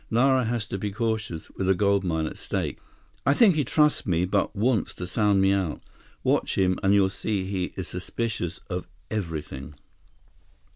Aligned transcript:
Nara 0.09 0.45
has 0.45 0.65
to 0.65 0.79
be 0.79 0.89
cautious, 0.89 1.51
with 1.51 1.69
a 1.69 1.75
gold 1.75 2.03
mine 2.03 2.25
at 2.25 2.35
stake. 2.35 2.79
I 3.23 3.35
think 3.35 3.53
he 3.53 3.63
trusts 3.63 4.03
me 4.07 4.25
but 4.25 4.55
wants 4.55 4.95
to 4.95 5.05
sound 5.05 5.41
me 5.43 5.51
out. 5.51 5.83
Watch 6.23 6.55
him, 6.57 6.79
and 6.81 6.91
you'll 6.95 7.07
see 7.07 7.43
he 7.45 7.65
is 7.77 7.87
suspicious 7.89 8.57
of 8.67 8.87
everything." 9.11 9.75